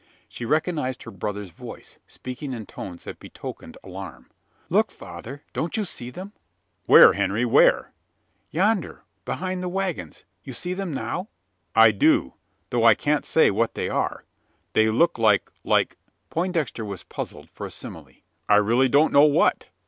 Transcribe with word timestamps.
She 0.27 0.45
recognised 0.45 1.03
her 1.03 1.11
brother's 1.11 1.51
voice, 1.51 1.99
speaking 2.07 2.53
in 2.53 2.65
tones 2.65 3.03
that 3.03 3.19
betokened 3.19 3.77
alarm. 3.83 4.31
"Look, 4.67 4.89
father! 4.89 5.43
don't 5.53 5.77
you 5.77 5.85
see 5.85 6.09
them?" 6.09 6.33
"Where, 6.87 7.13
Henry 7.13 7.45
where?" 7.45 7.91
"Yonder 8.49 9.03
behind 9.25 9.61
the 9.61 9.69
waggons. 9.69 10.23
You 10.43 10.53
see 10.53 10.73
them 10.73 10.91
now?" 10.91 11.27
"I 11.75 11.91
do 11.91 12.33
though 12.71 12.83
I 12.83 12.95
can't 12.95 13.27
say 13.27 13.51
what 13.51 13.75
they 13.75 13.89
are. 13.89 14.25
They 14.73 14.89
look 14.89 15.19
like 15.19 15.51
like" 15.63 15.97
Poindexter 16.31 16.83
was 16.83 17.03
puzzled 17.03 17.51
for 17.51 17.67
a 17.67 17.71
simile 17.71 18.09
"I 18.49 18.55
really 18.55 18.89
don't 18.89 19.13
know 19.13 19.25
what." 19.25 19.67